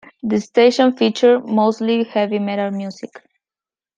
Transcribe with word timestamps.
The 0.23 0.41
station 0.41 0.97
featured 0.97 1.45
mostly 1.45 2.05
heavy 2.05 2.39
metal 2.39 2.71
music. 2.71 3.21